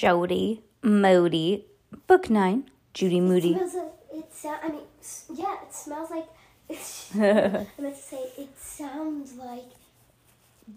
Jody 0.00 0.62
Modi, 0.82 1.66
Book 2.06 2.30
9, 2.30 2.70
Judy 2.94 3.20
Moody. 3.20 3.52
It 3.52 3.58
Smells 3.58 3.74
like, 3.74 3.92
it 4.14 4.32
sound, 4.32 4.58
I 4.64 4.68
mean, 4.68 4.80
yeah, 5.34 5.56
it 5.62 5.74
smells 5.74 6.10
like. 6.10 6.26
I 6.70 7.82
meant 7.82 7.96
to 7.96 8.02
say, 8.02 8.30
it 8.38 8.58
sounds 8.58 9.34
like 9.34 9.66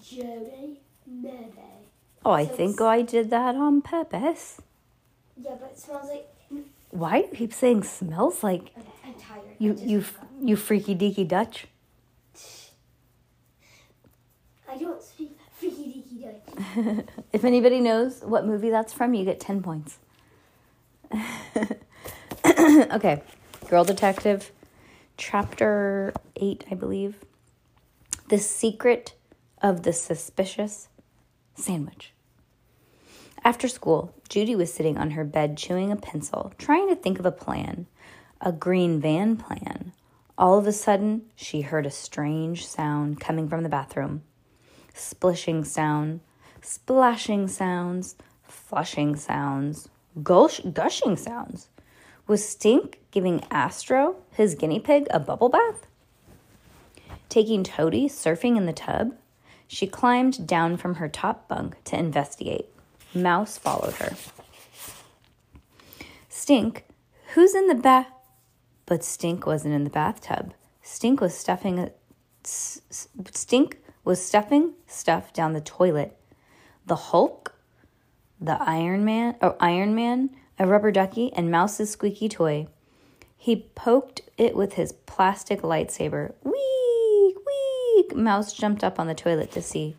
Jody 0.03 0.81
Mede. 1.07 1.85
Oh, 2.25 2.31
I 2.31 2.45
think 2.45 2.81
I 2.81 3.01
did 3.01 3.29
that 3.29 3.55
on 3.55 3.81
purpose. 3.81 4.59
Yeah, 5.37 5.51
but 5.57 5.71
it 5.71 5.79
smells 5.79 6.09
like. 6.09 6.27
Why 6.89 7.21
do 7.21 7.27
you 7.27 7.33
keep 7.33 7.53
saying 7.53 7.83
smells 7.83 8.43
like 8.43 8.73
Okay, 8.77 8.87
I'm 9.05 9.13
tired. 9.13 9.55
You 9.57 9.77
you 9.81 10.01
forgot. 10.01 10.27
you 10.41 10.55
freaky 10.57 10.95
deaky 10.95 11.25
Dutch? 11.25 11.67
I 14.69 14.77
don't 14.77 15.01
speak 15.01 15.37
freaky 15.57 15.85
deaky 15.93 16.21
Dutch. 16.23 16.42
If 17.33 17.43
anybody 17.43 17.79
knows 17.79 18.21
what 18.21 18.45
movie 18.45 18.69
that's 18.69 18.93
from, 18.93 19.13
you 19.13 19.25
get 19.25 19.39
10 19.39 19.63
points. 19.63 19.97
okay, 22.45 23.23
Girl 23.69 23.83
Detective, 23.83 24.51
chapter 25.17 26.13
8, 26.35 26.65
I 26.69 26.75
believe. 26.75 27.15
The 28.29 28.37
Secret 28.37 29.15
of 29.61 29.83
the 29.83 29.93
Suspicious 29.93 30.89
Sandwich. 31.55 32.13
After 33.43 33.67
school, 33.67 34.13
Judy 34.29 34.55
was 34.55 34.73
sitting 34.73 34.97
on 34.97 35.11
her 35.11 35.23
bed 35.23 35.57
chewing 35.57 35.91
a 35.91 35.95
pencil, 35.95 36.53
trying 36.57 36.87
to 36.89 36.95
think 36.95 37.19
of 37.19 37.25
a 37.25 37.31
plan, 37.31 37.87
a 38.39 38.51
green 38.51 39.01
van 39.01 39.37
plan. 39.37 39.91
All 40.37 40.57
of 40.57 40.67
a 40.67 40.71
sudden, 40.71 41.23
she 41.35 41.61
heard 41.61 41.85
a 41.85 41.91
strange 41.91 42.65
sound 42.65 43.19
coming 43.19 43.49
from 43.49 43.63
the 43.63 43.69
bathroom 43.69 44.23
splishing 44.93 45.63
sound, 45.63 46.21
splashing 46.63 47.47
sounds, 47.47 48.15
flushing 48.43 49.15
sounds, 49.15 49.89
gush- 50.23 50.61
gushing 50.73 51.15
sounds. 51.15 51.67
Was 52.25 52.47
Stink 52.47 53.01
giving 53.11 53.43
Astro, 53.51 54.15
his 54.31 54.55
guinea 54.55 54.79
pig, 54.79 55.07
a 55.11 55.19
bubble 55.19 55.49
bath? 55.49 55.85
Taking 57.29 57.63
Toady 57.63 58.07
surfing 58.07 58.57
in 58.57 58.65
the 58.65 58.73
tub, 58.73 59.15
she 59.67 59.87
climbed 59.87 60.47
down 60.47 60.77
from 60.77 60.95
her 60.95 61.09
top 61.09 61.47
bunk 61.47 61.83
to 61.85 61.97
investigate. 61.97 62.67
Mouse 63.13 63.57
followed 63.57 63.95
her. 63.95 64.15
Stink, 66.29 66.85
who's 67.33 67.53
in 67.53 67.67
the 67.67 67.75
bath? 67.75 68.07
But 68.85 69.03
Stink 69.03 69.45
wasn't 69.45 69.73
in 69.73 69.83
the 69.83 69.89
bathtub. 69.89 70.53
Stink 70.81 71.21
was 71.21 71.35
stuffing 71.35 71.79
a 71.79 71.91
Stink 72.45 73.77
was 74.03 74.23
stuffing 74.23 74.73
stuff 74.85 75.31
down 75.31 75.53
the 75.53 75.61
toilet. 75.61 76.17
The 76.85 76.95
Hulk, 76.95 77.55
the 78.39 78.61
Iron 78.61 79.05
Man, 79.05 79.35
or 79.41 79.55
Iron 79.59 79.95
Man, 79.95 80.29
a 80.59 80.67
rubber 80.67 80.91
ducky, 80.91 81.31
and 81.33 81.49
Mouse's 81.49 81.91
squeaky 81.91 82.27
toy. 82.27 82.67
He 83.37 83.67
poked 83.75 84.21
it 84.37 84.55
with 84.55 84.73
his 84.73 84.93
plastic 84.93 85.61
lightsaber. 85.61 86.33
Wee, 86.43 87.35
wee! 87.45 88.05
Mouse 88.15 88.53
jumped 88.53 88.83
up 88.83 88.99
on 88.99 89.07
the 89.07 89.15
toilet 89.15 89.51
to 89.51 89.61
see. 89.61 89.95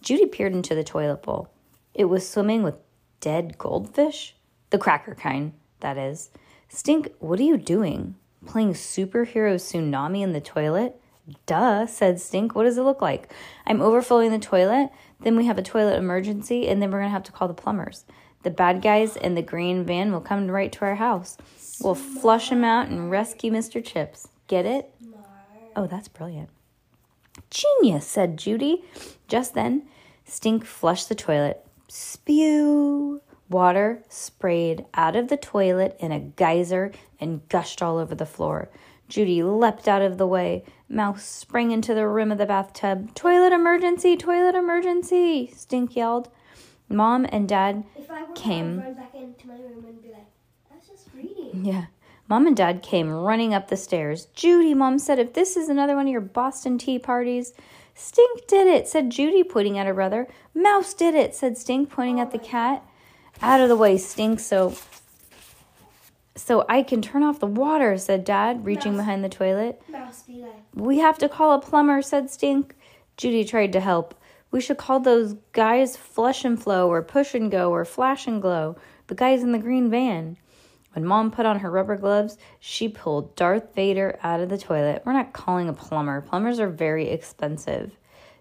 Judy 0.00 0.26
peered 0.26 0.52
into 0.52 0.74
the 0.74 0.84
toilet 0.84 1.22
bowl. 1.22 1.48
It 1.94 2.06
was 2.06 2.28
swimming 2.28 2.62
with 2.62 2.74
dead 3.20 3.58
goldfish, 3.58 4.34
the 4.70 4.78
cracker 4.78 5.14
kind, 5.14 5.52
that 5.80 5.98
is. 5.98 6.30
Stink, 6.68 7.12
what 7.18 7.38
are 7.38 7.44
you 7.44 7.56
doing? 7.56 8.16
Playing 8.46 8.72
superhero 8.72 9.56
tsunami 9.56 10.22
in 10.22 10.32
the 10.32 10.40
toilet? 10.40 11.00
Duh, 11.46 11.86
said 11.86 12.20
Stink. 12.20 12.54
What 12.54 12.64
does 12.64 12.78
it 12.78 12.82
look 12.82 13.00
like? 13.00 13.32
I'm 13.66 13.80
overflowing 13.80 14.32
the 14.32 14.38
toilet, 14.38 14.90
then 15.22 15.36
we 15.36 15.46
have 15.46 15.58
a 15.58 15.62
toilet 15.62 15.96
emergency, 15.98 16.68
and 16.68 16.80
then 16.80 16.90
we're 16.90 17.00
gonna 17.00 17.10
have 17.10 17.22
to 17.24 17.32
call 17.32 17.48
the 17.48 17.54
plumbers. 17.54 18.04
The 18.42 18.50
bad 18.50 18.82
guys 18.82 19.16
in 19.16 19.34
the 19.34 19.42
green 19.42 19.84
van 19.84 20.12
will 20.12 20.20
come 20.20 20.48
right 20.48 20.72
to 20.72 20.84
our 20.84 20.96
house. 20.96 21.36
We'll 21.80 21.94
flush 21.94 22.50
him 22.50 22.64
out 22.64 22.88
and 22.88 23.10
rescue 23.10 23.52
Mr. 23.52 23.84
Chips. 23.84 24.28
Get 24.48 24.66
it? 24.66 24.92
Oh, 25.76 25.86
that's 25.86 26.08
brilliant. 26.08 26.50
Genius, 27.50 28.06
said 28.06 28.36
Judy. 28.36 28.84
Just 29.28 29.54
then, 29.54 29.86
Stink 30.24 30.64
flushed 30.64 31.08
the 31.08 31.14
toilet. 31.14 31.64
Spew! 31.88 33.20
Water 33.48 34.02
sprayed 34.08 34.86
out 34.94 35.14
of 35.14 35.28
the 35.28 35.36
toilet 35.36 35.96
in 36.00 36.10
a 36.10 36.20
geyser 36.20 36.90
and 37.20 37.46
gushed 37.48 37.82
all 37.82 37.98
over 37.98 38.14
the 38.14 38.26
floor. 38.26 38.70
Judy 39.08 39.42
leapt 39.42 39.88
out 39.88 40.00
of 40.00 40.16
the 40.16 40.26
way. 40.26 40.64
Mouse 40.92 41.24
sprang 41.24 41.70
into 41.70 41.94
the 41.94 42.06
rim 42.06 42.30
of 42.30 42.36
the 42.36 42.44
bathtub. 42.44 43.14
Toilet 43.14 43.52
emergency! 43.52 44.14
Toilet 44.14 44.54
emergency! 44.54 45.50
Stink 45.56 45.96
yelled. 45.96 46.28
Mom 46.88 47.26
and 47.30 47.48
Dad 47.48 47.84
were 47.96 48.34
Came. 48.34 48.76
to 48.76 48.84
run 48.84 48.94
back 48.94 49.14
into 49.14 49.48
my 49.48 49.54
room 49.54 49.86
and 49.88 50.02
be 50.02 50.10
like, 50.10 50.26
I 50.70 50.76
was 50.76 50.86
just 50.86 51.08
reading. 51.16 51.64
Yeah. 51.64 51.86
Mom 52.28 52.46
and 52.46 52.54
Dad 52.56 52.82
came 52.82 53.10
running 53.10 53.54
up 53.54 53.68
the 53.68 53.76
stairs. 53.76 54.26
Judy, 54.34 54.74
Mom 54.74 54.98
said, 54.98 55.18
if 55.18 55.32
this 55.32 55.56
is 55.56 55.70
another 55.70 55.96
one 55.96 56.06
of 56.06 56.12
your 56.12 56.20
Boston 56.20 56.76
tea 56.76 56.98
parties. 56.98 57.54
Stink 57.94 58.46
did 58.46 58.66
it, 58.66 58.86
said 58.86 59.10
Judy, 59.10 59.42
pointing 59.42 59.78
at 59.78 59.86
her 59.86 59.94
brother. 59.94 60.28
Mouse 60.54 60.92
did 60.92 61.14
it, 61.14 61.34
said 61.34 61.56
Stink, 61.56 61.90
pointing 61.90 62.20
at 62.20 62.32
the 62.32 62.40
oh 62.40 62.44
cat. 62.44 62.84
Out 63.40 63.60
of 63.60 63.68
the 63.68 63.76
way, 63.76 63.96
Stink, 63.96 64.40
so 64.40 64.74
so 66.34 66.64
I 66.68 66.82
can 66.82 67.02
turn 67.02 67.22
off 67.22 67.40
the 67.40 67.46
water, 67.46 67.96
said 67.98 68.24
Dad, 68.24 68.64
reaching 68.64 68.92
Mouse. 68.92 69.02
behind 69.02 69.24
the 69.24 69.28
toilet. 69.28 69.82
Mouse 69.88 70.22
be 70.22 70.42
like, 70.42 70.52
We 70.74 70.98
have 70.98 71.18
to 71.18 71.28
call 71.28 71.52
a 71.52 71.60
plumber, 71.60 72.02
said 72.02 72.30
Stink. 72.30 72.74
Judy 73.16 73.44
tried 73.44 73.72
to 73.72 73.80
help. 73.80 74.14
We 74.50 74.60
should 74.60 74.78
call 74.78 75.00
those 75.00 75.34
guys 75.52 75.96
Flush 75.96 76.44
and 76.44 76.62
Flow 76.62 76.90
or 76.90 77.02
Push 77.02 77.34
and 77.34 77.50
Go 77.50 77.70
or 77.70 77.84
Flash 77.84 78.26
and 78.26 78.40
Glow, 78.40 78.76
the 79.06 79.14
guys 79.14 79.42
in 79.42 79.52
the 79.52 79.58
green 79.58 79.90
van. 79.90 80.36
When 80.94 81.06
Mom 81.06 81.30
put 81.30 81.46
on 81.46 81.60
her 81.60 81.70
rubber 81.70 81.96
gloves, 81.96 82.36
she 82.60 82.88
pulled 82.88 83.34
Darth 83.34 83.74
Vader 83.74 84.18
out 84.22 84.40
of 84.40 84.50
the 84.50 84.58
toilet. 84.58 85.02
We're 85.06 85.14
not 85.14 85.32
calling 85.32 85.68
a 85.68 85.72
plumber. 85.72 86.20
Plumbers 86.20 86.60
are 86.60 86.68
very 86.68 87.08
expensive. 87.08 87.92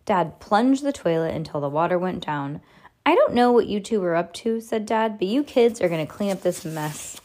Dad 0.05 0.39
plunged 0.41 0.83
the 0.83 0.91
toilet 0.91 1.33
until 1.33 1.61
the 1.61 1.69
water 1.69 1.97
went 1.97 2.25
down. 2.25 2.61
I 3.05 3.15
don't 3.15 3.33
know 3.33 3.51
what 3.53 3.67
you 3.67 3.79
two 3.79 4.01
were 4.01 4.15
up 4.15 4.33
to, 4.33 4.59
said 4.59 4.85
Dad, 4.85 5.17
but 5.17 5.27
you 5.27 5.43
kids 5.43 5.79
are 5.81 5.87
going 5.89 6.05
to 6.05 6.11
clean 6.11 6.31
up 6.31 6.41
this 6.41 6.65
mess. 6.65 7.21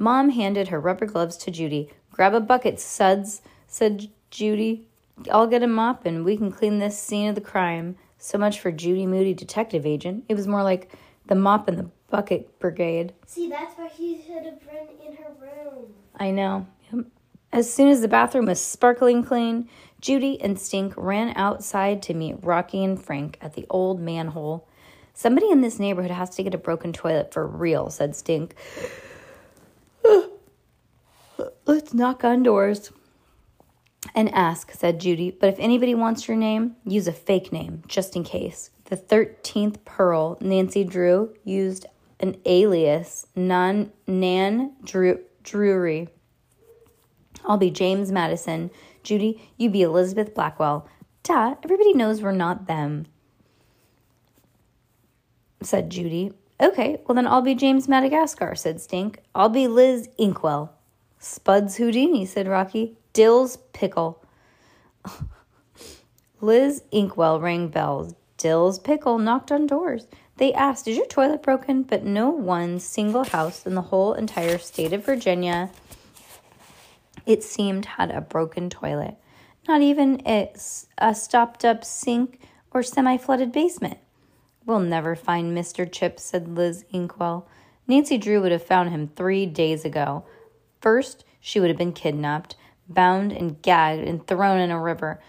Mom 0.00 0.30
handed 0.30 0.68
her 0.68 0.80
rubber 0.80 1.04
gloves 1.04 1.36
to 1.36 1.50
Judy. 1.50 1.90
Grab 2.10 2.32
a 2.32 2.40
bucket, 2.40 2.80
suds, 2.80 3.42
said 3.68 4.08
Judy. 4.30 4.88
I'll 5.30 5.46
get 5.46 5.62
a 5.62 5.66
mop 5.66 6.06
and 6.06 6.24
we 6.24 6.38
can 6.38 6.50
clean 6.50 6.78
this 6.78 6.98
scene 6.98 7.28
of 7.28 7.34
the 7.34 7.42
crime. 7.42 7.96
So 8.16 8.38
much 8.38 8.60
for 8.60 8.72
Judy 8.72 9.06
Moody, 9.06 9.34
detective 9.34 9.84
agent. 9.84 10.24
It 10.26 10.34
was 10.34 10.46
more 10.46 10.62
like 10.62 10.90
the 11.26 11.34
mop 11.34 11.68
and 11.68 11.78
the 11.78 11.90
bucket 12.08 12.58
brigade. 12.58 13.12
see, 13.26 13.50
that's 13.50 13.76
why 13.76 13.88
he 13.88 14.22
should 14.22 14.44
have 14.46 14.60
been 14.60 14.88
in 15.06 15.16
her 15.16 15.32
room. 15.38 15.92
I 16.16 16.30
know. 16.30 16.66
As 17.52 17.70
soon 17.70 17.88
as 17.88 18.00
the 18.00 18.08
bathroom 18.08 18.46
was 18.46 18.64
sparkling 18.64 19.22
clean, 19.22 19.68
Judy 20.00 20.40
and 20.40 20.58
Stink 20.58 20.94
ran 20.96 21.34
outside 21.36 22.00
to 22.02 22.14
meet 22.14 22.42
Rocky 22.42 22.82
and 22.82 23.00
Frank 23.02 23.36
at 23.42 23.52
the 23.52 23.66
old 23.68 24.00
manhole. 24.00 24.66
Somebody 25.12 25.50
in 25.50 25.60
this 25.60 25.78
neighborhood 25.78 26.10
has 26.10 26.30
to 26.36 26.42
get 26.42 26.54
a 26.54 26.58
broken 26.58 26.94
toilet 26.94 27.34
for 27.34 27.46
real, 27.46 27.90
said 27.90 28.16
Stink. 28.16 28.54
Let's 31.66 31.94
knock 31.94 32.24
on 32.24 32.42
doors 32.42 32.92
and 34.14 34.32
ask, 34.34 34.72
said 34.72 35.00
Judy. 35.00 35.30
But 35.30 35.48
if 35.50 35.56
anybody 35.58 35.94
wants 35.94 36.26
your 36.28 36.36
name, 36.36 36.76
use 36.84 37.06
a 37.06 37.12
fake 37.12 37.52
name, 37.52 37.82
just 37.86 38.16
in 38.16 38.24
case. 38.24 38.70
The 38.86 38.96
13th 38.96 39.84
Pearl, 39.84 40.38
Nancy 40.40 40.84
Drew, 40.84 41.34
used 41.44 41.86
an 42.18 42.36
alias, 42.44 43.26
non, 43.36 43.92
Nan 44.06 44.72
Drew, 44.84 45.20
Drury. 45.42 46.08
I'll 47.44 47.56
be 47.56 47.70
James 47.70 48.12
Madison. 48.12 48.70
Judy, 49.02 49.40
you 49.56 49.70
be 49.70 49.82
Elizabeth 49.82 50.34
Blackwell. 50.34 50.88
Dad, 51.22 51.58
everybody 51.62 51.94
knows 51.94 52.20
we're 52.22 52.32
not 52.32 52.66
them, 52.66 53.06
said 55.62 55.90
Judy. 55.90 56.32
Okay, 56.60 57.00
well 57.06 57.14
then 57.14 57.26
I'll 57.26 57.42
be 57.42 57.54
James 57.54 57.88
Madagascar, 57.88 58.54
said 58.54 58.80
Stink. 58.80 59.20
I'll 59.34 59.48
be 59.48 59.66
Liz 59.66 60.08
Inkwell. 60.18 60.74
Spuds 61.20 61.76
Houdini, 61.76 62.24
said 62.24 62.48
Rocky. 62.48 62.96
Dill's 63.12 63.58
Pickle. 63.74 64.24
Liz 66.40 66.82
Inkwell 66.90 67.38
rang 67.40 67.68
bells. 67.68 68.14
Dill's 68.38 68.78
Pickle 68.78 69.18
knocked 69.18 69.52
on 69.52 69.66
doors. 69.66 70.06
They 70.38 70.54
asked, 70.54 70.88
Is 70.88 70.96
your 70.96 71.06
toilet 71.06 71.42
broken? 71.42 71.82
But 71.82 72.04
no 72.04 72.30
one 72.30 72.80
single 72.80 73.24
house 73.24 73.66
in 73.66 73.74
the 73.74 73.82
whole 73.82 74.14
entire 74.14 74.56
state 74.56 74.94
of 74.94 75.04
Virginia, 75.04 75.70
it 77.26 77.44
seemed, 77.44 77.84
had 77.84 78.10
a 78.10 78.22
broken 78.22 78.70
toilet. 78.70 79.16
Not 79.68 79.82
even 79.82 80.22
a, 80.26 80.50
a 80.96 81.14
stopped 81.14 81.66
up 81.66 81.84
sink 81.84 82.40
or 82.70 82.82
semi 82.82 83.18
flooded 83.18 83.52
basement. 83.52 83.98
We'll 84.64 84.80
never 84.80 85.14
find 85.14 85.54
Mr. 85.56 85.90
Chips, 85.90 86.22
said 86.22 86.48
Liz 86.48 86.86
Inkwell. 86.90 87.46
Nancy 87.86 88.16
Drew 88.16 88.40
would 88.40 88.52
have 88.52 88.64
found 88.64 88.88
him 88.88 89.10
three 89.14 89.44
days 89.44 89.84
ago. 89.84 90.24
First, 90.80 91.24
she 91.40 91.60
would 91.60 91.68
have 91.68 91.78
been 91.78 91.92
kidnapped, 91.92 92.56
bound 92.88 93.32
and 93.32 93.60
gagged, 93.62 94.06
and 94.06 94.26
thrown 94.26 94.60
in 94.60 94.70
a 94.70 94.80
river. 94.80 95.20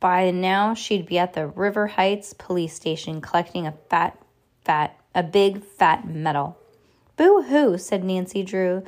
By 0.00 0.30
now, 0.30 0.74
she'd 0.74 1.06
be 1.06 1.18
at 1.18 1.32
the 1.32 1.46
River 1.46 1.88
Heights 1.88 2.32
police 2.32 2.74
station 2.74 3.20
collecting 3.20 3.66
a 3.66 3.74
fat, 3.90 4.18
fat, 4.64 4.98
a 5.14 5.22
big 5.22 5.64
fat 5.64 6.08
medal. 6.08 6.58
Boo 7.16 7.42
hoo, 7.42 7.78
said 7.78 8.04
Nancy 8.04 8.42
Drew. 8.44 8.84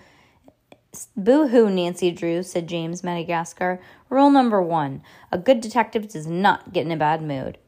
Boo 1.17 1.49
hoo, 1.49 1.69
Nancy 1.69 2.11
Drew, 2.11 2.43
said 2.43 2.69
James 2.69 3.03
Madagascar. 3.03 3.81
Rule 4.09 4.31
number 4.31 4.63
one 4.63 5.03
a 5.33 5.39
good 5.39 5.61
detective 5.61 6.09
does 6.09 6.27
not 6.27 6.73
get 6.73 6.87
in 6.87 6.93
a 6.93 6.97
bad 6.97 7.23
mood. 7.23 7.59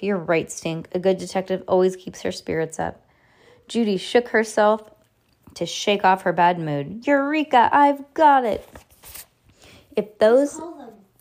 You're 0.00 0.16
right, 0.16 0.50
Stink. 0.50 0.88
A 0.92 0.98
good 0.98 1.18
detective 1.18 1.62
always 1.68 1.96
keeps 1.96 2.22
her 2.22 2.32
spirits 2.32 2.78
up. 2.80 3.04
Judy 3.68 3.96
shook 3.96 4.28
herself 4.28 4.82
to 5.54 5.66
shake 5.66 6.04
off 6.04 6.22
her 6.22 6.32
bad 6.32 6.58
mood. 6.58 7.06
Eureka, 7.06 7.68
I've 7.72 8.12
got 8.14 8.44
it. 8.44 8.68
If 9.96 10.18
those 10.18 10.60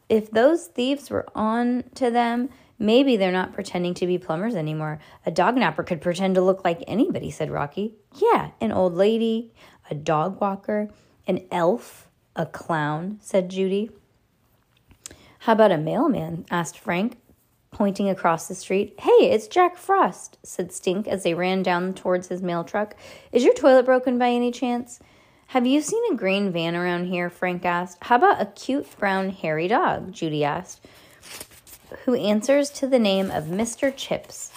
if 0.07 0.31
those 0.31 0.65
thieves 0.65 1.09
were 1.09 1.27
on 1.35 1.83
to 1.95 2.09
them, 2.09 2.49
maybe 2.79 3.15
they're 3.15 3.31
not 3.31 3.53
pretending 3.53 3.93
to 3.95 4.07
be 4.07 4.17
plumbers 4.17 4.55
anymore. 4.55 4.99
A 5.25 5.31
dog 5.31 5.55
napper 5.55 5.83
could 5.83 6.01
pretend 6.01 6.35
to 6.35 6.41
look 6.41 6.65
like 6.65 6.83
anybody, 6.87 7.29
said 7.29 7.51
Rocky. 7.51 7.93
Yeah, 8.15 8.51
an 8.59 8.71
old 8.71 8.95
lady, 8.95 9.51
a 9.89 9.95
dog 9.95 10.41
walker, 10.41 10.89
an 11.27 11.45
elf, 11.51 12.07
a 12.35 12.45
clown, 12.45 13.19
said 13.21 13.49
Judy. 13.49 13.91
How 15.39 15.53
about 15.53 15.71
a 15.71 15.77
mailman? 15.77 16.45
asked 16.49 16.79
Frank, 16.79 17.17
pointing 17.79 18.09
across 18.09 18.49
the 18.49 18.55
street. 18.55 18.93
Hey, 18.99 19.31
it's 19.31 19.47
Jack 19.47 19.77
Frost, 19.77 20.37
said 20.43 20.73
Stink 20.73 21.07
as 21.07 21.23
they 21.23 21.33
ran 21.33 21.63
down 21.63 21.93
towards 21.93 22.27
his 22.27 22.41
mail 22.41 22.65
truck. 22.65 22.93
Is 23.31 23.45
your 23.45 23.53
toilet 23.53 23.85
broken 23.85 24.19
by 24.19 24.31
any 24.31 24.51
chance? 24.51 24.99
Have 25.47 25.65
you 25.65 25.79
seen 25.81 26.03
a 26.11 26.15
green 26.17 26.51
van 26.51 26.75
around 26.75 27.05
here? 27.05 27.29
Frank 27.29 27.63
asked. 27.63 27.99
How 28.01 28.17
about 28.17 28.41
a 28.41 28.47
cute 28.47 28.85
brown 28.99 29.29
hairy 29.29 29.69
dog? 29.69 30.11
Judy 30.11 30.43
asked. 30.43 30.85
Who 32.03 32.15
answers 32.15 32.69
to 32.71 32.85
the 32.85 32.99
name 32.99 33.31
of 33.31 33.45
Mr. 33.45 33.95
Chips? 33.95 34.51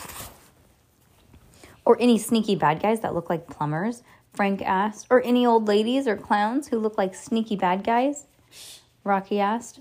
Or 1.85 1.97
any 2.01 2.19
sneaky 2.19 2.57
bad 2.57 2.83
guys 2.83 3.03
that 3.03 3.15
look 3.15 3.31
like 3.31 3.47
plumbers? 3.47 4.03
Frank 4.35 4.63
asked. 4.63 5.07
Or 5.11 5.23
any 5.23 5.47
old 5.47 5.69
ladies 5.69 6.09
or 6.09 6.17
clowns 6.17 6.67
who 6.67 6.79
look 6.81 6.99
like 6.99 7.15
sneaky 7.15 7.55
bad 7.55 7.85
guys? 7.85 8.27
Rocky 9.05 9.39
asked. 9.39 9.79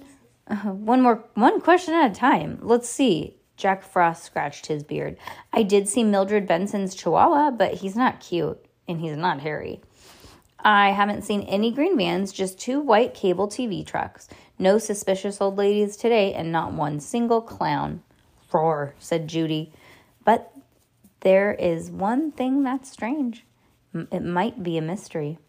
Uh, 0.48 0.56
one 0.72 1.02
more, 1.02 1.24
one 1.36 1.62
question 1.62 1.94
at 1.94 2.12
a 2.12 2.16
time. 2.16 2.60
Let's 2.62 2.90
see. 2.90 3.38
Jack 3.58 3.84
Frost 3.84 4.24
scratched 4.24 4.66
his 4.66 4.84
beard. 4.84 5.18
I 5.54 5.64
did 5.64 5.88
see 5.88 6.04
Mildred 6.04 6.48
Benson's 6.48 6.96
chihuahua, 6.96 7.52
but 7.52 7.76
he's 7.76 7.96
not 7.96 8.20
cute 8.20 8.64
and 8.88 9.00
he's 9.00 9.16
not 9.16 9.42
hairy. 9.42 9.82
I 10.64 10.92
haven't 10.92 11.24
seen 11.24 11.42
any 11.44 11.72
green 11.72 11.98
vans, 11.98 12.32
just 12.32 12.60
two 12.60 12.80
white 12.80 13.14
cable 13.14 13.48
TV 13.48 13.86
trucks. 13.86 14.30
No 14.60 14.78
suspicious 14.78 15.42
old 15.42 15.58
ladies 15.58 15.98
today, 15.98 16.34
and 16.34 16.52
not 16.52 16.74
one 16.74 17.00
single 17.00 17.42
clown. 17.42 18.04
Roar, 18.54 18.94
said 19.00 19.28
Judy. 19.28 19.72
But 20.24 20.54
there 21.22 21.54
is 21.54 21.90
one 21.90 22.32
thing 22.32 22.64
that's 22.64 22.92
strange. 22.92 23.46
It 23.94 24.24
might 24.24 24.62
be 24.62 24.78
a 24.78 24.82
mystery. 24.82 25.40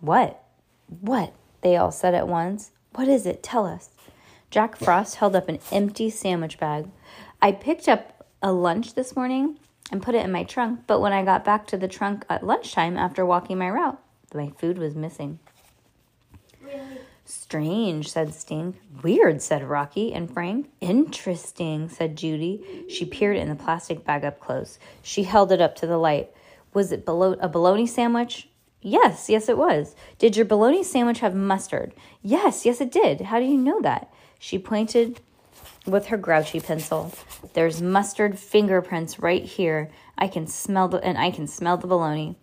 What? 0.00 0.42
What? 0.86 1.34
They 1.62 1.76
all 1.76 1.90
said 1.90 2.14
at 2.14 2.28
once. 2.28 2.70
What 2.94 3.08
is 3.08 3.26
it? 3.26 3.42
Tell 3.42 3.66
us. 3.66 3.90
Jack 4.50 4.76
Frost 4.76 5.16
held 5.16 5.36
up 5.36 5.48
an 5.48 5.60
empty 5.70 6.10
sandwich 6.10 6.58
bag. 6.58 6.90
I 7.40 7.52
picked 7.52 7.88
up 7.88 8.26
a 8.42 8.52
lunch 8.52 8.94
this 8.94 9.14
morning 9.14 9.58
and 9.92 10.02
put 10.02 10.16
it 10.16 10.24
in 10.24 10.32
my 10.32 10.42
trunk, 10.42 10.80
but 10.88 11.00
when 11.00 11.12
I 11.12 11.24
got 11.24 11.44
back 11.44 11.68
to 11.68 11.76
the 11.76 11.86
trunk 11.86 12.24
at 12.28 12.44
lunchtime 12.44 12.96
after 12.96 13.24
walking 13.24 13.58
my 13.58 13.70
route, 13.70 14.00
my 14.34 14.50
food 14.58 14.76
was 14.76 14.96
missing. 14.96 15.38
Really? 16.60 16.98
Strange, 17.24 18.10
said 18.10 18.34
Stink. 18.34 18.80
Weird, 19.02 19.40
said 19.40 19.62
Rocky 19.62 20.12
and 20.12 20.28
Frank. 20.28 20.68
Interesting, 20.80 21.88
said 21.88 22.16
Judy. 22.16 22.86
She 22.88 23.04
peered 23.04 23.36
in 23.36 23.48
the 23.48 23.54
plastic 23.54 24.04
bag 24.04 24.24
up 24.24 24.40
close. 24.40 24.80
She 25.00 25.22
held 25.22 25.52
it 25.52 25.60
up 25.60 25.76
to 25.76 25.86
the 25.86 25.96
light. 25.96 26.30
Was 26.74 26.90
it 26.90 27.04
a 27.06 27.48
bologna 27.48 27.86
sandwich? 27.86 28.48
Yes, 28.82 29.28
yes, 29.28 29.48
it 29.48 29.58
was. 29.58 29.94
Did 30.18 30.36
your 30.36 30.46
bologna 30.46 30.82
sandwich 30.82 31.20
have 31.20 31.36
mustard? 31.36 31.94
Yes, 32.20 32.66
yes, 32.66 32.80
it 32.80 32.90
did. 32.90 33.20
How 33.20 33.38
do 33.38 33.44
you 33.44 33.56
know 33.56 33.80
that? 33.82 34.12
She 34.42 34.58
pointed 34.58 35.20
with 35.86 36.06
her 36.06 36.16
grouchy 36.16 36.60
pencil. 36.60 37.12
There's 37.52 37.82
mustard 37.82 38.38
fingerprints 38.38 39.18
right 39.18 39.44
here. 39.44 39.90
I 40.16 40.28
can 40.28 40.46
smell 40.46 40.88
the 40.88 40.96
and 41.04 41.18
I 41.18 41.30
can 41.30 41.46
smell 41.46 41.76
the 41.76 41.86
bologna. 41.86 42.36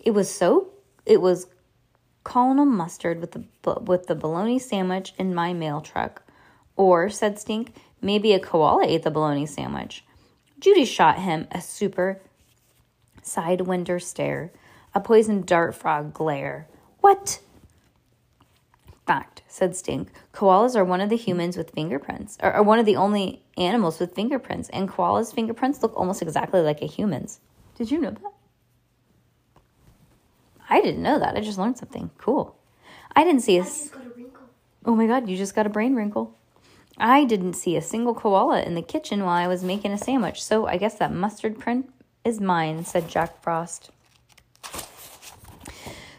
It 0.00 0.10
was 0.10 0.28
so 0.28 0.72
it 1.06 1.20
was 1.20 1.46
colonel 2.24 2.64
mustard 2.64 3.20
with 3.20 3.30
the 3.30 3.44
with 3.80 4.08
the 4.08 4.16
bologna 4.16 4.58
sandwich 4.58 5.14
in 5.16 5.32
my 5.32 5.52
mail 5.52 5.80
truck. 5.80 6.24
Or 6.76 7.08
said 7.08 7.38
Stink, 7.38 7.76
maybe 8.02 8.32
a 8.32 8.40
koala 8.40 8.84
ate 8.84 9.04
the 9.04 9.12
bologna 9.12 9.46
sandwich. 9.46 10.04
Judy 10.58 10.84
shot 10.84 11.20
him 11.20 11.46
a 11.52 11.60
super 11.60 12.20
sidewinder 13.22 14.02
stare, 14.02 14.50
a 14.92 14.98
poison 15.00 15.42
dart 15.42 15.76
frog 15.76 16.12
glare. 16.12 16.66
What? 17.00 17.38
Fact, 19.06 19.42
said 19.48 19.76
Stink. 19.76 20.10
Koalas 20.32 20.74
are 20.74 20.84
one 20.84 21.00
of 21.00 21.10
the 21.10 21.16
humans 21.16 21.56
with 21.56 21.72
fingerprints, 21.72 22.38
or, 22.42 22.56
or 22.56 22.62
one 22.62 22.78
of 22.78 22.86
the 22.86 22.96
only 22.96 23.42
animals 23.58 24.00
with 24.00 24.14
fingerprints, 24.14 24.70
and 24.70 24.88
koalas' 24.88 25.34
fingerprints 25.34 25.82
look 25.82 25.94
almost 25.94 26.22
exactly 26.22 26.60
like 26.60 26.80
a 26.80 26.86
human's. 26.86 27.40
Did 27.76 27.90
you 27.90 28.00
know 28.00 28.12
that? 28.12 28.32
I 30.70 30.80
didn't 30.80 31.02
know 31.02 31.18
that. 31.18 31.36
I 31.36 31.40
just 31.40 31.58
learned 31.58 31.76
something. 31.76 32.10
Cool. 32.16 32.56
I 33.14 33.24
didn't 33.24 33.42
see 33.42 33.58
a. 33.58 33.62
I 33.62 33.64
just 33.64 33.92
got 33.92 34.06
a 34.06 34.08
wrinkle. 34.08 34.42
Oh 34.86 34.94
my 34.94 35.06
god, 35.06 35.28
you 35.28 35.36
just 35.36 35.54
got 35.54 35.66
a 35.66 35.70
brain 35.70 35.94
wrinkle. 35.94 36.34
I 36.96 37.24
didn't 37.24 37.54
see 37.54 37.76
a 37.76 37.82
single 37.82 38.14
koala 38.14 38.62
in 38.62 38.74
the 38.74 38.82
kitchen 38.82 39.24
while 39.24 39.36
I 39.36 39.48
was 39.48 39.64
making 39.64 39.92
a 39.92 39.98
sandwich, 39.98 40.42
so 40.42 40.66
I 40.66 40.76
guess 40.76 40.94
that 40.94 41.12
mustard 41.12 41.58
print 41.58 41.92
is 42.24 42.40
mine, 42.40 42.84
said 42.84 43.08
Jack 43.08 43.42
Frost. 43.42 43.90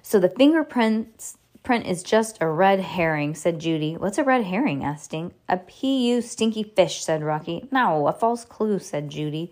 So 0.01 0.19
the 0.19 0.29
fingerprints 0.29 1.37
print 1.65 1.85
is 1.87 2.03
just 2.03 2.37
a 2.39 2.47
red 2.47 2.79
herring, 2.79 3.35
said 3.35 3.59
Judy. 3.59 3.97
What's 3.97 4.17
a 4.17 4.23
red 4.23 4.45
herring? 4.45 4.83
asked 4.83 5.05
Stink. 5.05 5.33
A 5.49 5.57
P.U. 5.57 6.21
stinky 6.21 6.63
fish, 6.63 7.03
said 7.03 7.23
Rocky. 7.23 7.67
No, 7.71 8.07
a 8.07 8.13
false 8.13 8.45
clue, 8.45 8.79
said 8.79 9.09
Judy. 9.09 9.51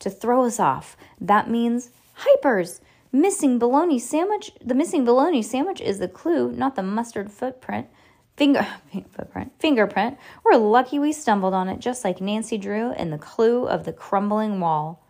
To 0.00 0.10
throw 0.10 0.44
us 0.44 0.58
off. 0.58 0.96
That 1.20 1.50
means 1.50 1.90
hypers. 2.20 2.80
Missing 3.12 3.58
bologna 3.58 3.98
sandwich. 3.98 4.52
The 4.64 4.74
missing 4.74 5.04
bologna 5.04 5.42
sandwich 5.42 5.80
is 5.80 5.98
the 5.98 6.08
clue, 6.08 6.50
not 6.50 6.74
the 6.74 6.82
mustard 6.82 7.30
footprint. 7.30 7.88
Finger 8.36 8.66
footprint. 9.12 9.52
Fingerprint. 9.58 10.16
We're 10.42 10.56
lucky 10.56 10.98
we 10.98 11.12
stumbled 11.12 11.52
on 11.52 11.68
it, 11.68 11.78
just 11.78 12.04
like 12.04 12.20
Nancy 12.20 12.56
Drew 12.56 12.92
and 12.92 13.12
the 13.12 13.18
clue 13.18 13.66
of 13.66 13.84
the 13.84 13.92
crumbling 13.92 14.60
wall. 14.60 15.04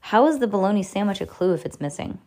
How 0.00 0.26
is 0.28 0.38
the 0.38 0.46
bologna 0.46 0.82
sandwich 0.82 1.20
a 1.20 1.26
clue 1.26 1.54
if 1.54 1.66
it's 1.66 1.80
missing? 1.80 2.18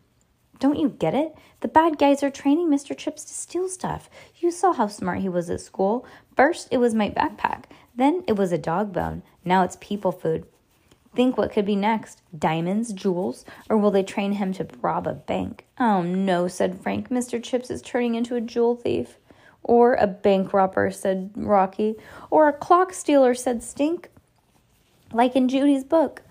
Don't 0.61 0.77
you 0.77 0.89
get 0.89 1.15
it? 1.15 1.35
The 1.61 1.67
bad 1.67 1.97
guys 1.97 2.21
are 2.21 2.29
training 2.29 2.69
Mr. 2.69 2.95
Chips 2.95 3.23
to 3.23 3.33
steal 3.33 3.67
stuff. 3.67 4.11
You 4.37 4.51
saw 4.51 4.73
how 4.73 4.85
smart 4.85 5.21
he 5.21 5.27
was 5.27 5.49
at 5.49 5.59
school. 5.59 6.05
First, 6.37 6.67
it 6.69 6.77
was 6.77 6.93
my 6.93 7.09
backpack. 7.09 7.63
Then, 7.95 8.23
it 8.27 8.37
was 8.37 8.51
a 8.51 8.59
dog 8.59 8.93
bone. 8.93 9.23
Now, 9.43 9.63
it's 9.63 9.77
people 9.81 10.11
food. 10.11 10.45
Think 11.15 11.35
what 11.35 11.51
could 11.51 11.65
be 11.65 11.75
next 11.75 12.21
diamonds, 12.37 12.93
jewels, 12.93 13.43
or 13.71 13.77
will 13.77 13.89
they 13.89 14.03
train 14.03 14.33
him 14.33 14.53
to 14.53 14.67
rob 14.83 15.07
a 15.07 15.13
bank? 15.13 15.65
Oh 15.79 16.03
no, 16.03 16.47
said 16.47 16.79
Frank. 16.79 17.09
Mr. 17.09 17.41
Chips 17.41 17.71
is 17.71 17.81
turning 17.81 18.13
into 18.13 18.35
a 18.35 18.41
jewel 18.41 18.75
thief. 18.75 19.17
Or 19.63 19.95
a 19.95 20.05
bank 20.05 20.53
robber, 20.53 20.91
said 20.91 21.31
Rocky. 21.35 21.95
Or 22.29 22.47
a 22.47 22.53
clock 22.53 22.93
stealer, 22.93 23.33
said 23.33 23.63
Stink. 23.63 24.09
Like 25.11 25.35
in 25.35 25.49
Judy's 25.49 25.83
book. 25.83 26.21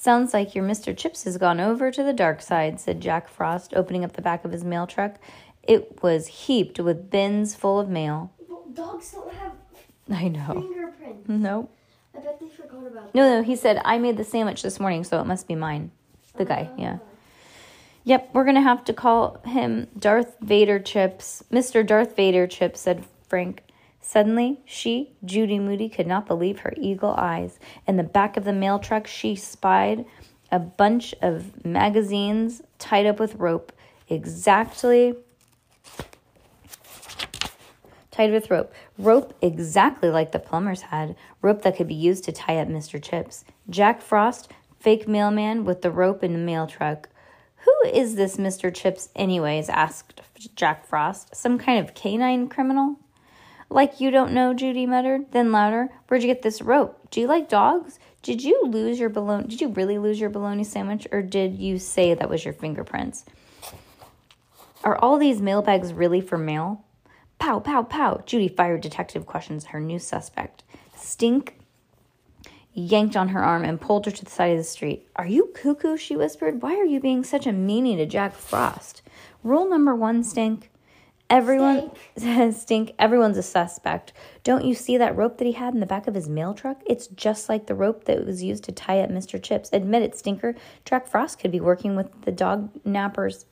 Sounds 0.00 0.32
like 0.32 0.54
your 0.54 0.64
Mr. 0.64 0.96
Chips 0.96 1.24
has 1.24 1.38
gone 1.38 1.58
over 1.58 1.90
to 1.90 2.04
the 2.04 2.12
dark 2.12 2.40
side, 2.40 2.78
said 2.78 3.00
Jack 3.00 3.28
Frost, 3.28 3.74
opening 3.74 4.04
up 4.04 4.12
the 4.12 4.22
back 4.22 4.44
of 4.44 4.52
his 4.52 4.62
mail 4.62 4.86
truck. 4.86 5.16
It 5.64 6.00
was 6.04 6.28
heaped 6.28 6.78
with 6.78 7.10
bins 7.10 7.56
full 7.56 7.80
of 7.80 7.88
mail. 7.88 8.32
Well, 8.48 8.64
dogs 8.72 9.10
don't 9.10 9.34
have 9.34 9.52
I 10.08 10.28
know. 10.28 10.52
fingerprints. 10.52 11.28
Nope. 11.28 11.74
I 12.16 12.20
bet 12.20 12.38
they 12.38 12.48
forgot 12.48 12.86
about 12.86 13.12
that. 13.12 13.14
No, 13.14 13.38
no, 13.38 13.42
he 13.42 13.56
said, 13.56 13.82
I 13.84 13.98
made 13.98 14.16
the 14.16 14.24
sandwich 14.24 14.62
this 14.62 14.78
morning, 14.78 15.02
so 15.02 15.20
it 15.20 15.26
must 15.26 15.48
be 15.48 15.56
mine. 15.56 15.90
The 16.36 16.44
guy, 16.44 16.70
oh. 16.70 16.74
yeah. 16.80 16.98
Yep, 18.04 18.30
we're 18.34 18.44
gonna 18.44 18.62
have 18.62 18.84
to 18.84 18.92
call 18.92 19.40
him 19.44 19.88
Darth 19.98 20.36
Vader 20.40 20.78
Chips. 20.78 21.42
Mr. 21.50 21.84
Darth 21.84 22.14
Vader 22.14 22.46
Chips, 22.46 22.78
said 22.78 23.04
Frank. 23.26 23.64
Suddenly, 24.08 24.62
she, 24.64 25.12
Judy 25.22 25.58
Moody, 25.58 25.90
could 25.90 26.06
not 26.06 26.24
believe 26.24 26.60
her 26.60 26.72
eagle 26.78 27.14
eyes. 27.18 27.58
In 27.86 27.98
the 27.98 28.02
back 28.02 28.38
of 28.38 28.44
the 28.44 28.54
mail 28.54 28.78
truck, 28.78 29.06
she 29.06 29.36
spied 29.36 30.06
a 30.50 30.58
bunch 30.58 31.14
of 31.20 31.62
magazines 31.62 32.62
tied 32.78 33.04
up 33.04 33.20
with 33.20 33.34
rope, 33.34 33.70
exactly 34.08 35.14
tied 38.10 38.32
with 38.32 38.50
rope. 38.50 38.72
Rope 38.96 39.34
exactly 39.42 40.08
like 40.08 40.32
the 40.32 40.38
plumbers 40.38 40.80
had, 40.80 41.14
rope 41.42 41.60
that 41.60 41.76
could 41.76 41.88
be 41.88 41.94
used 41.94 42.24
to 42.24 42.32
tie 42.32 42.56
up 42.56 42.68
Mr. 42.68 43.02
Chips. 43.02 43.44
Jack 43.68 44.00
Frost, 44.00 44.50
fake 44.80 45.06
mailman 45.06 45.66
with 45.66 45.82
the 45.82 45.90
rope 45.90 46.24
in 46.24 46.32
the 46.32 46.38
mail 46.38 46.66
truck. 46.66 47.10
Who 47.56 47.90
is 47.90 48.14
this 48.14 48.38
Mr. 48.38 48.74
Chips, 48.74 49.10
anyways? 49.14 49.68
asked 49.68 50.22
Jack 50.56 50.86
Frost. 50.86 51.36
Some 51.36 51.58
kind 51.58 51.78
of 51.86 51.94
canine 51.94 52.48
criminal? 52.48 52.96
Like 53.70 54.00
you 54.00 54.10
don't 54.10 54.32
know, 54.32 54.54
Judy 54.54 54.86
muttered. 54.86 55.30
Then 55.32 55.52
louder, 55.52 55.88
Where'd 56.06 56.22
you 56.22 56.28
get 56.28 56.42
this 56.42 56.62
rope? 56.62 57.10
Do 57.10 57.20
you 57.20 57.26
like 57.26 57.48
dogs? 57.48 57.98
Did 58.22 58.42
you 58.42 58.62
lose 58.64 58.98
your 58.98 59.10
bologna? 59.10 59.46
Did 59.46 59.60
you 59.60 59.68
really 59.68 59.98
lose 59.98 60.18
your 60.18 60.30
bologna 60.30 60.64
sandwich, 60.64 61.06
or 61.12 61.22
did 61.22 61.58
you 61.58 61.78
say 61.78 62.14
that 62.14 62.30
was 62.30 62.44
your 62.44 62.54
fingerprints? 62.54 63.24
Are 64.84 64.96
all 64.96 65.18
these 65.18 65.42
mailbags 65.42 65.92
really 65.92 66.20
for 66.20 66.38
mail? 66.38 66.84
Pow, 67.38 67.60
pow, 67.60 67.82
pow. 67.82 68.22
Judy 68.26 68.48
fired 68.48 68.80
detective 68.80 69.26
questions 69.26 69.64
at 69.64 69.70
her 69.70 69.80
new 69.80 69.98
suspect. 69.98 70.64
Stink 70.96 71.58
yanked 72.72 73.16
on 73.16 73.28
her 73.28 73.44
arm 73.44 73.64
and 73.64 73.80
pulled 73.80 74.06
her 74.06 74.10
to 74.10 74.24
the 74.24 74.30
side 74.30 74.52
of 74.52 74.58
the 74.58 74.64
street. 74.64 75.06
Are 75.16 75.26
you 75.26 75.52
cuckoo? 75.54 75.96
she 75.96 76.16
whispered. 76.16 76.62
Why 76.62 76.76
are 76.76 76.84
you 76.84 77.00
being 77.00 77.24
such 77.24 77.46
a 77.46 77.50
meanie 77.50 77.96
to 77.96 78.06
Jack 78.06 78.34
Frost? 78.34 79.02
Rule 79.42 79.68
number 79.68 79.94
one, 79.94 80.22
Stink. 80.24 80.70
Everyone 81.30 81.90
Stink. 82.16 82.54
stink. 82.56 82.94
Everyone's 82.98 83.36
a 83.36 83.42
suspect. 83.42 84.14
Don't 84.44 84.64
you 84.64 84.74
see 84.74 84.96
that 84.96 85.14
rope 85.14 85.36
that 85.38 85.44
he 85.44 85.52
had 85.52 85.74
in 85.74 85.80
the 85.80 85.86
back 85.86 86.06
of 86.06 86.14
his 86.14 86.28
mail 86.28 86.54
truck? 86.54 86.80
It's 86.86 87.06
just 87.08 87.50
like 87.50 87.66
the 87.66 87.74
rope 87.74 88.04
that 88.04 88.24
was 88.24 88.42
used 88.42 88.64
to 88.64 88.72
tie 88.72 89.00
up 89.00 89.10
Mr. 89.10 89.42
Chips. 89.42 89.68
Admit 89.72 90.02
it, 90.02 90.16
Stinker. 90.16 90.54
Jack 90.86 91.06
Frost 91.06 91.38
could 91.38 91.50
be 91.50 91.60
working 91.60 91.96
with 91.96 92.22
the 92.22 92.32
dog 92.32 92.70
nappers. 92.84 93.44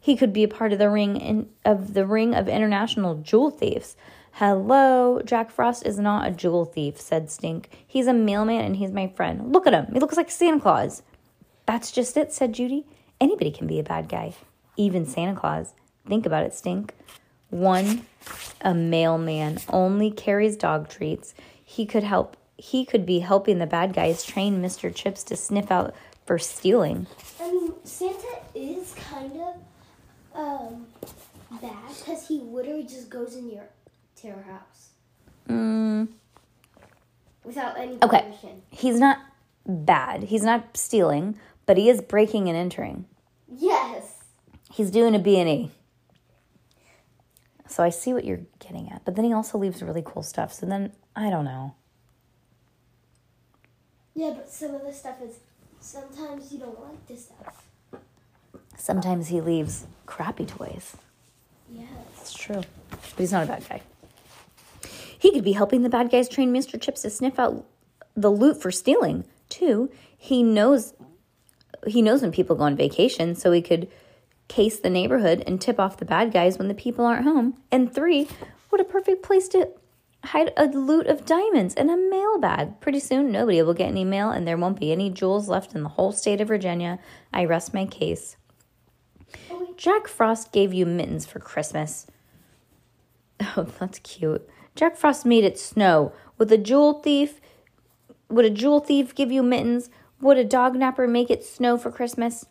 He 0.00 0.16
could 0.16 0.32
be 0.32 0.42
a 0.42 0.48
part 0.48 0.72
of 0.72 0.78
the 0.78 0.88
ring 0.88 1.16
in, 1.20 1.50
of 1.66 1.92
the 1.92 2.06
ring 2.06 2.34
of 2.34 2.48
international 2.48 3.16
jewel 3.16 3.50
thieves. 3.50 3.94
Hello, 4.32 5.20
Jack 5.22 5.50
Frost 5.50 5.84
is 5.84 5.98
not 5.98 6.28
a 6.28 6.30
jewel 6.30 6.64
thief, 6.64 6.98
said 6.98 7.30
Stink. 7.30 7.68
He's 7.86 8.06
a 8.06 8.14
mailman 8.14 8.64
and 8.64 8.76
he's 8.76 8.92
my 8.92 9.08
friend. 9.08 9.52
Look 9.52 9.66
at 9.66 9.74
him. 9.74 9.88
He 9.92 9.98
looks 9.98 10.16
like 10.16 10.30
Santa 10.30 10.60
Claus. 10.60 11.02
That's 11.66 11.90
just 11.90 12.16
it, 12.16 12.32
said 12.32 12.54
Judy. 12.54 12.86
Anybody 13.20 13.50
can 13.50 13.66
be 13.66 13.78
a 13.80 13.82
bad 13.82 14.08
guy, 14.08 14.34
even 14.76 15.04
Santa 15.04 15.38
Claus. 15.38 15.74
Think 16.08 16.26
about 16.26 16.44
it, 16.44 16.54
Stink. 16.54 16.94
One, 17.50 18.06
a 18.60 18.74
mailman 18.74 19.58
only 19.68 20.10
carries 20.10 20.56
dog 20.56 20.88
treats. 20.88 21.34
He 21.62 21.86
could 21.86 22.02
help. 22.02 22.36
He 22.56 22.84
could 22.84 23.06
be 23.06 23.20
helping 23.20 23.58
the 23.58 23.66
bad 23.66 23.92
guys 23.94 24.24
train 24.24 24.60
Mr. 24.62 24.92
Chips 24.94 25.22
to 25.24 25.36
sniff 25.36 25.70
out 25.70 25.94
for 26.26 26.38
stealing. 26.38 27.06
I 27.40 27.50
mean, 27.50 27.72
Santa 27.84 28.38
is 28.54 28.94
kind 29.10 29.32
of 29.40 29.54
um 30.34 30.86
bad 31.60 31.72
because 31.98 32.26
he 32.28 32.40
literally 32.40 32.82
just 32.84 33.08
goes 33.10 33.34
in 33.36 33.50
your 33.50 33.64
to 34.16 34.26
your 34.28 34.42
house 34.42 34.90
Mm, 35.48 36.08
without 37.44 37.78
any 37.78 37.96
Okay. 38.02 38.20
permission. 38.22 38.62
he's 38.70 38.98
not 39.00 39.18
bad. 39.66 40.24
He's 40.24 40.42
not 40.42 40.76
stealing, 40.76 41.38
but 41.64 41.78
he 41.78 41.88
is 41.88 42.02
breaking 42.02 42.48
and 42.48 42.56
entering. 42.58 43.06
Yes. 43.50 44.18
He's 44.70 44.90
doing 44.90 45.14
a 45.14 45.18
B&E. 45.18 45.70
So 47.68 47.82
I 47.82 47.90
see 47.90 48.12
what 48.12 48.24
you're 48.24 48.40
getting 48.58 48.90
at. 48.90 49.04
But 49.04 49.14
then 49.14 49.24
he 49.24 49.32
also 49.32 49.58
leaves 49.58 49.82
really 49.82 50.02
cool 50.04 50.22
stuff. 50.22 50.52
So 50.52 50.66
then 50.66 50.92
I 51.14 51.30
don't 51.30 51.44
know. 51.44 51.74
Yeah, 54.14 54.30
but 54.30 54.50
some 54.50 54.74
of 54.74 54.82
the 54.82 54.92
stuff 54.92 55.22
is 55.22 55.38
sometimes 55.80 56.52
you 56.52 56.58
don't 56.58 56.80
like 56.80 57.06
this 57.06 57.26
stuff. 57.26 57.64
Sometimes 58.76 59.28
he 59.28 59.40
leaves 59.40 59.86
crappy 60.06 60.46
toys. 60.46 60.96
Yeah. 61.70 61.84
It's 62.20 62.32
true. 62.32 62.62
But 62.90 63.18
he's 63.18 63.32
not 63.32 63.44
a 63.44 63.46
bad 63.46 63.68
guy. 63.68 63.82
He 65.18 65.32
could 65.32 65.44
be 65.44 65.52
helping 65.52 65.82
the 65.82 65.88
bad 65.88 66.10
guys 66.10 66.28
train 66.28 66.52
Mr. 66.52 66.80
Chips 66.80 67.02
to 67.02 67.10
sniff 67.10 67.38
out 67.38 67.64
the 68.16 68.30
loot 68.30 68.60
for 68.60 68.70
stealing. 68.70 69.24
Too, 69.48 69.90
he 70.16 70.42
knows 70.42 70.94
he 71.86 72.02
knows 72.02 72.22
when 72.22 72.32
people 72.32 72.56
go 72.56 72.64
on 72.64 72.76
vacation, 72.76 73.34
so 73.34 73.52
he 73.52 73.62
could 73.62 73.88
case 74.48 74.78
the 74.78 74.90
neighborhood 74.90 75.42
and 75.46 75.60
tip 75.60 75.78
off 75.78 75.96
the 75.96 76.04
bad 76.04 76.32
guys 76.32 76.58
when 76.58 76.68
the 76.68 76.74
people 76.74 77.04
aren't 77.04 77.24
home. 77.24 77.58
And 77.70 77.92
three, 77.92 78.28
what 78.70 78.80
a 78.80 78.84
perfect 78.84 79.22
place 79.22 79.48
to 79.48 79.68
hide 80.24 80.52
a 80.56 80.66
loot 80.66 81.06
of 81.06 81.24
diamonds 81.24 81.74
in 81.74 81.90
a 81.90 81.96
mail 81.96 82.38
bag. 82.38 82.80
Pretty 82.80 83.00
soon 83.00 83.30
nobody 83.30 83.62
will 83.62 83.74
get 83.74 83.88
any 83.88 84.04
mail 84.04 84.30
and 84.30 84.46
there 84.46 84.56
won't 84.56 84.80
be 84.80 84.92
any 84.92 85.10
jewels 85.10 85.48
left 85.48 85.74
in 85.74 85.82
the 85.82 85.90
whole 85.90 86.12
state 86.12 86.40
of 86.40 86.48
Virginia. 86.48 86.98
I 87.32 87.44
rest 87.44 87.72
my 87.72 87.86
case. 87.86 88.36
Jack 89.76 90.08
Frost 90.08 90.50
gave 90.50 90.74
you 90.74 90.86
mittens 90.86 91.26
for 91.26 91.38
Christmas. 91.38 92.06
Oh, 93.56 93.68
that's 93.78 94.00
cute. 94.00 94.48
Jack 94.74 94.96
Frost 94.96 95.24
made 95.24 95.44
it 95.44 95.60
snow. 95.60 96.12
Would 96.38 96.50
a 96.50 96.58
jewel 96.58 96.94
thief 96.94 97.40
would 98.28 98.44
a 98.44 98.50
jewel 98.50 98.80
thief 98.80 99.14
give 99.14 99.32
you 99.32 99.42
mittens? 99.42 99.90
Would 100.20 100.38
a 100.38 100.44
dog 100.44 100.74
napper 100.74 101.06
make 101.06 101.30
it 101.30 101.44
snow 101.44 101.78
for 101.78 101.90
Christmas? 101.90 102.46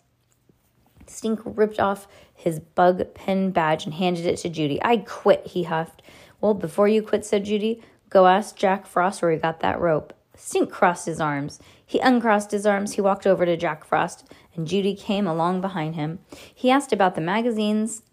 Stink 1.10 1.40
ripped 1.44 1.80
off 1.80 2.08
his 2.34 2.60
bug 2.60 3.14
pin 3.14 3.52
badge 3.52 3.86
and 3.86 3.94
handed 3.94 4.26
it 4.26 4.38
to 4.38 4.50
Judy. 4.50 4.80
I 4.84 4.98
quit, 4.98 5.48
he 5.48 5.64
huffed. 5.64 6.02
Well, 6.40 6.54
before 6.54 6.88
you 6.88 7.02
quit, 7.02 7.26
said 7.26 7.46
Judy, 7.46 7.82
go 8.10 8.28
ask 8.28 8.56
Jack 8.56 8.86
Frost 8.86 9.22
where 9.22 9.32
he 9.32 9.38
got 9.38 9.60
that 9.62 9.80
rope. 9.80 10.14
Stink 10.36 10.72
crossed 10.72 11.08
his 11.08 11.20
arms. 11.20 11.60
He 11.84 12.00
uncrossed 12.00 12.52
his 12.52 12.66
arms. 12.66 12.94
He 12.94 13.02
walked 13.02 13.26
over 13.26 13.46
to 13.46 13.58
Jack 13.58 13.84
Frost, 13.84 14.30
and 14.56 14.68
Judy 14.68 14.96
came 14.96 15.26
along 15.26 15.62
behind 15.62 15.96
him. 15.96 16.20
He 16.54 16.70
asked 16.70 16.94
about 16.94 17.16
the 17.16 17.22
magazines 17.22 18.04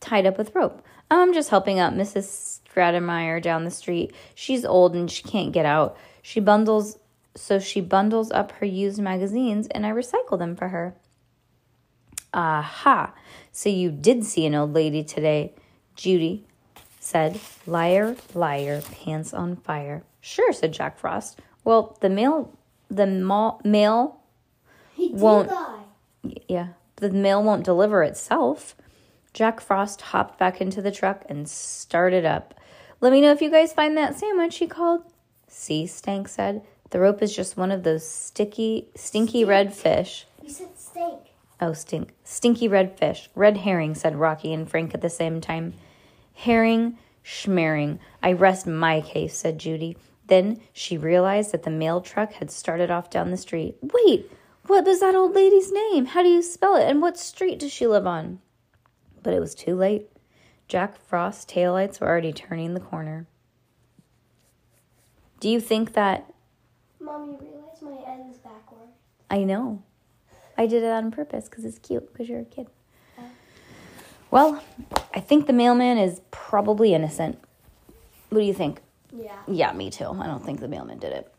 tied 0.00 0.26
up 0.26 0.38
with 0.38 0.54
rope. 0.54 0.80
"Oh, 1.10 1.20
I'm 1.20 1.34
just 1.34 1.50
helping 1.50 1.78
out 1.78 1.94
Mrs. 1.94 2.60
Stratemeyer 2.64 3.42
down 3.42 3.64
the 3.64 3.70
street. 3.70 4.14
She's 4.34 4.64
old 4.64 4.94
and 4.94 5.10
she 5.10 5.22
can't 5.22 5.52
get 5.52 5.66
out. 5.66 5.96
She 6.22 6.40
bundles, 6.40 6.98
so 7.34 7.58
she 7.58 7.80
bundles 7.80 8.30
up 8.32 8.52
her 8.52 8.66
used 8.66 9.00
magazines, 9.00 9.66
and 9.68 9.86
I 9.86 9.90
recycle 9.90 10.38
them 10.38 10.56
for 10.56 10.68
her. 10.68 10.94
Aha! 12.36 13.14
So 13.50 13.68
you 13.70 13.90
did 13.90 14.24
see 14.24 14.44
an 14.44 14.54
old 14.54 14.74
lady 14.74 15.02
today, 15.02 15.54
Judy 15.96 16.44
said. 17.00 17.40
Liar, 17.66 18.14
liar, 18.34 18.82
pants 18.92 19.32
on 19.32 19.56
fire. 19.56 20.02
Sure, 20.20 20.52
said 20.52 20.72
Jack 20.72 20.98
Frost. 20.98 21.40
Well, 21.64 21.96
the 22.00 22.10
mail, 22.10 22.52
the 22.90 23.06
ma- 23.06 23.58
mail, 23.64 24.20
Won't- 24.98 25.50
yeah, 26.48 26.68
the 26.96 27.10
mail 27.10 27.42
won't 27.42 27.64
deliver 27.64 28.02
itself. 28.02 28.76
Jack 29.32 29.60
Frost 29.60 30.00
hopped 30.00 30.38
back 30.38 30.60
into 30.60 30.82
the 30.82 30.90
truck 30.92 31.24
and 31.28 31.48
started 31.48 32.24
up. 32.24 32.54
Let 33.00 33.12
me 33.12 33.20
know 33.20 33.32
if 33.32 33.40
you 33.42 33.50
guys 33.50 33.72
find 33.72 33.96
that 33.96 34.18
sandwich, 34.18 34.56
he 34.56 34.66
called. 34.66 35.02
See, 35.48 35.86
Stank 35.86 36.28
said. 36.28 36.62
The 36.90 37.00
rope 37.00 37.22
is 37.22 37.34
just 37.34 37.56
one 37.56 37.70
of 37.72 37.82
those 37.82 38.06
sticky, 38.08 38.88
stinky 38.94 39.44
red 39.44 39.72
fish. 39.74 40.26
You 40.42 40.50
said 40.50 40.78
stink. 40.78 41.20
Oh, 41.60 41.72
stink. 41.72 42.12
Stinky 42.22 42.68
red 42.68 42.98
fish. 42.98 43.30
Red 43.34 43.58
herring, 43.58 43.94
said 43.94 44.16
Rocky 44.16 44.52
and 44.52 44.68
Frank 44.68 44.94
at 44.94 45.00
the 45.00 45.10
same 45.10 45.40
time. 45.40 45.74
Herring, 46.34 46.98
schmearing. 47.24 47.98
I 48.22 48.32
rest 48.32 48.66
my 48.66 49.00
case, 49.00 49.36
said 49.36 49.58
Judy. 49.58 49.96
Then 50.26 50.60
she 50.72 50.98
realized 50.98 51.52
that 51.52 51.62
the 51.62 51.70
mail 51.70 52.00
truck 52.00 52.34
had 52.34 52.50
started 52.50 52.90
off 52.90 53.10
down 53.10 53.30
the 53.30 53.36
street. 53.36 53.76
Wait, 53.80 54.30
what 54.66 54.84
was 54.84 55.00
that 55.00 55.14
old 55.14 55.34
lady's 55.34 55.72
name? 55.72 56.06
How 56.06 56.22
do 56.22 56.28
you 56.28 56.42
spell 56.42 56.76
it? 56.76 56.88
And 56.88 57.00
what 57.00 57.18
street 57.18 57.58
does 57.58 57.72
she 57.72 57.86
live 57.86 58.06
on? 58.06 58.40
But 59.22 59.32
it 59.32 59.40
was 59.40 59.54
too 59.54 59.74
late. 59.74 60.10
Jack 60.68 60.98
Frost's 60.98 61.44
taillights 61.44 62.00
were 62.00 62.08
already 62.08 62.32
turning 62.32 62.74
the 62.74 62.80
corner. 62.80 63.26
Do 65.38 65.48
you 65.48 65.60
think 65.60 65.92
that 65.92 66.32
Mommy, 66.98 67.36
realize 67.40 67.80
my 67.82 67.98
N 68.10 68.28
is 68.30 68.38
backward. 68.38 68.88
I 69.30 69.44
know. 69.44 69.82
I 70.58 70.66
did 70.66 70.82
it 70.82 70.90
on 70.90 71.10
purpose 71.10 71.48
because 71.48 71.64
it's 71.64 71.78
cute 71.78 72.10
because 72.12 72.28
you're 72.28 72.40
a 72.40 72.44
kid. 72.44 72.68
Well, 74.30 74.62
I 75.14 75.20
think 75.20 75.46
the 75.46 75.52
mailman 75.52 75.98
is 75.98 76.20
probably 76.30 76.94
innocent. 76.94 77.38
What 78.30 78.40
do 78.40 78.44
you 78.44 78.54
think? 78.54 78.80
Yeah. 79.12 79.36
Yeah, 79.46 79.72
me 79.72 79.88
too. 79.90 80.06
I 80.20 80.26
don't 80.26 80.44
think 80.44 80.60
the 80.60 80.68
mailman 80.68 80.98
did 80.98 81.12
it. 81.12 81.32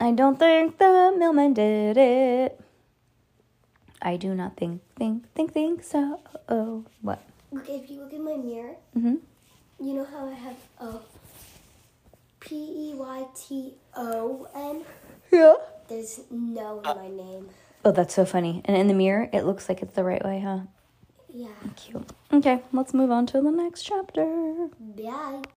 I 0.00 0.10
don't 0.10 0.38
think 0.38 0.78
the 0.78 1.14
mailman 1.16 1.54
did 1.54 1.96
it. 1.96 2.60
I 4.02 4.16
do 4.16 4.34
not 4.34 4.56
think, 4.56 4.82
think, 4.96 5.32
think, 5.34 5.52
think 5.52 5.84
so. 5.84 6.20
Oh, 6.48 6.84
what? 7.02 7.22
Look, 7.52 7.68
if 7.68 7.88
you 7.88 8.00
look 8.00 8.12
in 8.12 8.24
my 8.24 8.36
mirror, 8.36 8.74
Mm-hmm. 8.98 9.14
you 9.86 9.94
know 9.94 10.04
how 10.04 10.26
I 10.26 10.34
have 10.34 10.56
a 10.80 10.98
P 12.40 12.56
E 12.56 12.94
Y 12.96 13.26
T 13.36 13.74
O 13.96 14.48
N? 14.56 14.82
Yeah. 15.30 15.54
There's 15.88 16.20
no 16.30 16.80
in 16.80 16.96
my 16.96 17.08
name. 17.08 17.48
Oh, 17.84 17.92
that's 17.92 18.14
so 18.14 18.24
funny. 18.24 18.62
And 18.64 18.76
in 18.76 18.86
the 18.86 18.94
mirror, 18.94 19.28
it 19.32 19.42
looks 19.42 19.68
like 19.68 19.82
it's 19.82 19.94
the 19.94 20.04
right 20.04 20.24
way, 20.24 20.40
huh? 20.40 20.60
Yeah. 21.28 21.48
Cute. 21.76 22.08
Okay, 22.32 22.62
let's 22.72 22.94
move 22.94 23.10
on 23.10 23.26
to 23.26 23.40
the 23.40 23.50
next 23.50 23.82
chapter. 23.82 24.68
Bye. 24.78 25.42